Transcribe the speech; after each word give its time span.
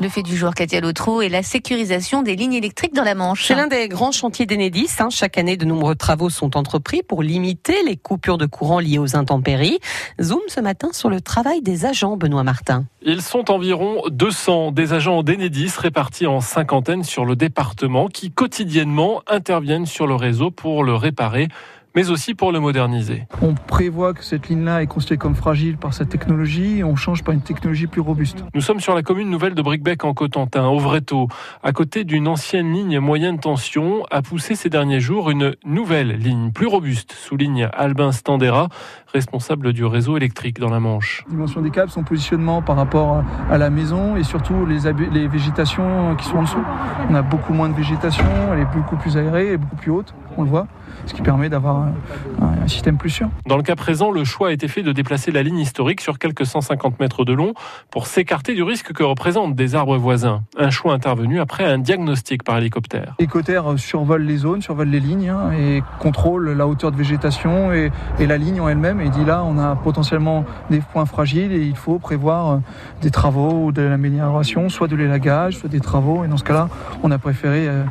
Le 0.00 0.08
fait 0.08 0.22
du 0.22 0.36
jour, 0.36 0.54
Katia 0.54 0.80
Lotro, 0.80 1.22
et 1.22 1.28
la 1.28 1.42
sécurisation 1.42 2.22
des 2.22 2.36
lignes 2.36 2.52
électriques 2.52 2.94
dans 2.94 3.02
la 3.02 3.16
Manche. 3.16 3.44
C'est 3.44 3.56
l'un 3.56 3.66
des 3.66 3.88
grands 3.88 4.12
chantiers 4.12 4.46
d'Enedis. 4.46 4.90
Hein. 5.00 5.08
Chaque 5.10 5.36
année, 5.38 5.56
de 5.56 5.64
nombreux 5.64 5.96
travaux 5.96 6.30
sont 6.30 6.56
entrepris 6.56 7.02
pour 7.02 7.24
limiter 7.24 7.74
les 7.84 7.96
coupures 7.96 8.38
de 8.38 8.46
courant 8.46 8.78
liées 8.78 8.98
aux 8.98 9.16
intempéries. 9.16 9.80
Zoom 10.22 10.40
ce 10.46 10.60
matin 10.60 10.90
sur 10.92 11.10
le 11.10 11.20
travail 11.20 11.62
des 11.62 11.84
agents, 11.84 12.16
Benoît 12.16 12.44
Martin. 12.44 12.84
Ils 13.02 13.22
sont 13.22 13.50
environ 13.50 14.02
200 14.08 14.70
des 14.70 14.92
agents 14.92 15.24
d'Enedis 15.24 15.72
répartis 15.76 16.28
en 16.28 16.40
cinquantaine 16.40 17.02
sur 17.02 17.24
le 17.24 17.34
département 17.34 18.06
qui 18.06 18.30
quotidiennement 18.30 19.22
interviennent 19.26 19.86
sur 19.86 20.06
le 20.06 20.14
réseau 20.14 20.52
pour 20.52 20.84
le 20.84 20.94
réparer 20.94 21.48
mais 21.94 22.10
aussi 22.10 22.34
pour 22.34 22.52
le 22.52 22.60
moderniser. 22.60 23.26
On 23.42 23.54
prévoit 23.54 24.14
que 24.14 24.24
cette 24.24 24.48
ligne-là 24.48 24.82
est 24.82 24.86
considérée 24.86 25.18
comme 25.18 25.34
fragile 25.34 25.76
par 25.76 25.94
cette 25.94 26.08
technologie 26.08 26.78
et 26.78 26.84
on 26.84 26.96
change 26.96 27.24
par 27.24 27.34
une 27.34 27.40
technologie 27.40 27.86
plus 27.86 28.00
robuste. 28.00 28.44
Nous 28.54 28.60
sommes 28.60 28.80
sur 28.80 28.94
la 28.94 29.02
commune 29.02 29.30
nouvelle 29.30 29.54
de 29.54 29.62
Bricbec 29.62 30.04
en 30.04 30.14
Cotentin, 30.14 30.66
au 30.66 30.78
Vreto, 30.78 31.28
à 31.62 31.72
côté 31.72 32.04
d'une 32.04 32.28
ancienne 32.28 32.72
ligne 32.72 32.98
moyenne 33.00 33.38
tension, 33.38 34.04
a 34.10 34.22
poussé 34.22 34.54
ces 34.54 34.70
derniers 34.70 35.00
jours 35.00 35.30
une 35.30 35.54
nouvelle 35.64 36.18
ligne 36.18 36.52
plus 36.52 36.66
robuste, 36.66 37.12
souligne 37.12 37.68
Albin 37.72 38.12
Standera, 38.12 38.68
responsable 39.12 39.72
du 39.72 39.84
réseau 39.84 40.16
électrique 40.16 40.58
dans 40.60 40.70
la 40.70 40.80
Manche. 40.80 41.24
La 41.26 41.32
dimension 41.32 41.60
des 41.62 41.70
câbles, 41.70 41.90
son 41.90 42.04
positionnement 42.04 42.62
par 42.62 42.76
rapport 42.76 43.24
à 43.50 43.58
la 43.58 43.70
maison 43.70 44.16
et 44.16 44.22
surtout 44.22 44.66
les, 44.66 44.80
les 45.12 45.28
végétations 45.28 46.14
qui 46.16 46.26
sont 46.26 46.38
en 46.38 46.42
dessous. 46.42 46.64
On 47.10 47.14
a 47.14 47.22
beaucoup 47.22 47.52
moins 47.52 47.68
de 47.68 47.74
végétation, 47.74 48.26
elle 48.52 48.60
est 48.60 48.76
beaucoup 48.76 48.96
plus 48.96 49.16
aérée 49.16 49.52
et 49.52 49.56
beaucoup 49.56 49.76
plus 49.76 49.90
haute, 49.90 50.14
on 50.36 50.42
le 50.42 50.48
voit, 50.48 50.66
ce 51.06 51.14
qui 51.14 51.22
permet 51.22 51.48
d'avoir 51.48 51.77
un, 51.82 52.68
système 52.68 52.98
plus 52.98 53.10
sûr. 53.10 53.28
Dans 53.46 53.56
le 53.56 53.62
cas 53.62 53.76
présent, 53.76 54.10
le 54.10 54.24
choix 54.24 54.48
a 54.48 54.52
été 54.52 54.68
fait 54.68 54.82
de 54.82 54.92
déplacer 54.92 55.30
la 55.30 55.42
ligne 55.42 55.58
historique 55.58 56.02
sur 56.02 56.18
quelques 56.18 56.44
150 56.44 57.00
mètres 57.00 57.24
de 57.24 57.32
long 57.32 57.54
pour 57.90 58.06
s'écarter 58.06 58.54
du 58.54 58.62
risque 58.62 58.92
que 58.92 59.02
représentent 59.02 59.54
des 59.54 59.74
arbres 59.74 59.96
voisins. 59.96 60.42
Un 60.58 60.70
choix 60.70 60.92
intervenu 60.92 61.40
après 61.40 61.64
un 61.64 61.78
diagnostic 61.78 62.42
par 62.42 62.58
hélicoptère. 62.58 63.14
L'hélicoptère 63.18 63.78
survole 63.78 64.22
les 64.22 64.36
zones, 64.36 64.60
survole 64.60 64.88
les 64.88 65.00
lignes 65.00 65.30
hein, 65.30 65.52
et 65.52 65.82
contrôle 65.98 66.50
la 66.50 66.66
hauteur 66.66 66.92
de 66.92 66.96
végétation 66.96 67.72
et, 67.72 67.90
et 68.18 68.26
la 68.26 68.36
ligne 68.36 68.60
en 68.60 68.68
elle-même 68.68 69.00
et 69.00 69.08
dit 69.08 69.24
là 69.24 69.42
on 69.44 69.58
a 69.58 69.76
potentiellement 69.76 70.44
des 70.70 70.80
points 70.80 71.06
fragiles 71.06 71.52
et 71.52 71.62
il 71.62 71.76
faut 71.76 71.98
prévoir 71.98 72.50
euh, 72.50 72.58
des 73.02 73.10
travaux 73.10 73.66
ou 73.66 73.72
de 73.72 73.82
l'amélioration, 73.82 74.68
soit 74.68 74.88
de 74.88 74.96
l'élagage, 74.96 75.56
soit 75.56 75.68
des 75.68 75.80
travaux 75.80 76.24
et 76.24 76.28
dans 76.28 76.36
ce 76.36 76.44
cas-là 76.44 76.68
on 77.02 77.10
a 77.10 77.18
préféré 77.18 77.68
euh, 77.68 77.84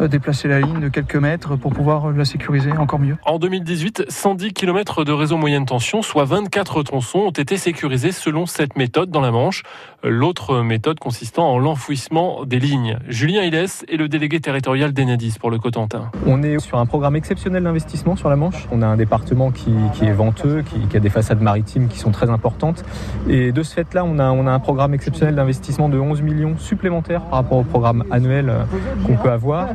euh, 0.00 0.08
déplacer 0.08 0.48
la 0.48 0.60
ligne 0.60 0.80
de 0.80 0.88
quelques 0.88 1.16
mètres 1.16 1.56
pour 1.56 1.72
pouvoir 1.72 2.10
la 2.12 2.24
sécuriser 2.24 2.72
encore 2.72 2.98
mieux. 2.98 3.16
En 3.28 3.38
2018, 3.38 4.06
110 4.08 4.54
km 4.54 5.04
de 5.04 5.12
réseau 5.12 5.36
moyenne 5.36 5.66
tension, 5.66 6.00
soit 6.00 6.24
24 6.24 6.82
tronçons, 6.82 7.18
ont 7.18 7.30
été 7.30 7.58
sécurisés 7.58 8.10
selon 8.10 8.46
cette 8.46 8.74
méthode 8.74 9.10
dans 9.10 9.20
la 9.20 9.30
Manche. 9.30 9.64
L'autre 10.02 10.62
méthode 10.62 10.98
consistant 10.98 11.52
en 11.52 11.58
l'enfouissement 11.58 12.46
des 12.46 12.58
lignes. 12.58 12.98
Julien 13.06 13.42
Hilles 13.42 13.66
est 13.86 13.96
le 13.98 14.08
délégué 14.08 14.40
territorial 14.40 14.94
d'Enedis 14.94 15.34
pour 15.38 15.50
le 15.50 15.58
Cotentin. 15.58 16.10
On 16.26 16.42
est 16.42 16.58
sur 16.58 16.78
un 16.78 16.86
programme 16.86 17.16
exceptionnel 17.16 17.64
d'investissement 17.64 18.16
sur 18.16 18.30
la 18.30 18.36
Manche. 18.36 18.66
On 18.72 18.80
a 18.80 18.86
un 18.86 18.96
département 18.96 19.50
qui, 19.50 19.74
est 20.00 20.12
venteux, 20.12 20.64
qui, 20.88 20.96
a 20.96 21.00
des 21.00 21.10
façades 21.10 21.42
maritimes 21.42 21.88
qui 21.88 21.98
sont 21.98 22.12
très 22.12 22.30
importantes. 22.30 22.82
Et 23.28 23.52
de 23.52 23.62
ce 23.62 23.74
fait-là, 23.74 24.06
on 24.06 24.18
a, 24.18 24.24
un 24.24 24.58
programme 24.58 24.94
exceptionnel 24.94 25.34
d'investissement 25.34 25.90
de 25.90 25.98
11 25.98 26.22
millions 26.22 26.56
supplémentaires 26.56 27.24
par 27.24 27.40
rapport 27.40 27.58
au 27.58 27.64
programme 27.64 28.04
annuel 28.10 28.48
euh, 28.48 28.64
qu'on 29.04 29.16
peut 29.16 29.30
avoir 29.30 29.68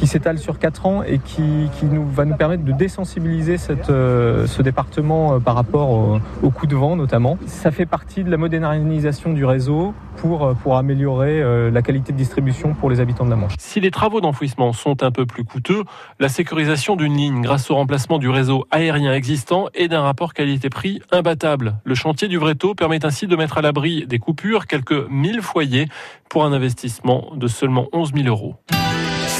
qui 0.00 0.06
s'étale 0.06 0.38
sur 0.38 0.58
4 0.58 0.86
ans 0.86 1.02
et 1.02 1.18
qui, 1.18 1.68
va 2.14 2.24
nous 2.24 2.34
permettre 2.34 2.64
de 2.64 2.72
désensibiliser 2.90 3.56
cette, 3.56 3.88
euh, 3.88 4.48
ce 4.48 4.62
département 4.62 5.34
euh, 5.34 5.38
par 5.38 5.54
rapport 5.54 5.90
au, 5.90 6.18
au 6.42 6.50
coup 6.50 6.66
de 6.66 6.74
vent 6.74 6.96
notamment. 6.96 7.38
Ça 7.46 7.70
fait 7.70 7.86
partie 7.86 8.24
de 8.24 8.30
la 8.30 8.36
modernisation 8.36 9.32
du 9.32 9.44
réseau 9.44 9.94
pour, 10.16 10.44
euh, 10.44 10.54
pour 10.54 10.76
améliorer 10.76 11.40
la 11.70 11.82
qualité 11.82 12.12
de 12.12 12.18
distribution 12.18 12.74
pour 12.74 12.90
les 12.90 13.00
habitants 13.00 13.24
de 13.24 13.30
la 13.30 13.36
Manche. 13.36 13.52
Si 13.58 13.80
les 13.80 13.90
travaux 13.90 14.20
d'enfouissement 14.20 14.72
sont 14.72 15.02
un 15.02 15.12
peu 15.12 15.24
plus 15.24 15.44
coûteux, 15.44 15.84
la 16.18 16.28
sécurisation 16.28 16.96
d'une 16.96 17.16
ligne 17.16 17.42
grâce 17.42 17.70
au 17.70 17.76
remplacement 17.76 18.18
du 18.18 18.28
réseau 18.28 18.66
aérien 18.70 19.14
existant 19.14 19.66
est 19.74 19.88
d'un 19.88 20.02
rapport 20.02 20.34
qualité-prix 20.34 21.00
imbattable. 21.12 21.76
Le 21.84 21.94
chantier 21.94 22.26
du 22.26 22.38
Vreto 22.38 22.74
permet 22.74 23.04
ainsi 23.04 23.26
de 23.26 23.36
mettre 23.36 23.58
à 23.58 23.62
l'abri 23.62 24.06
des 24.06 24.18
coupures 24.18 24.66
quelques 24.66 25.08
1000 25.08 25.42
foyers 25.42 25.88
pour 26.28 26.44
un 26.44 26.52
investissement 26.52 27.30
de 27.36 27.46
seulement 27.46 27.86
11 27.92 28.12
000 28.14 28.26
euros. 28.26 28.56